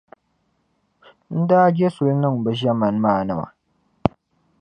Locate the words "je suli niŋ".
1.75-2.35